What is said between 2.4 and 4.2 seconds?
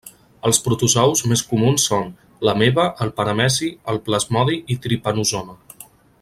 l'ameba, el parameci, el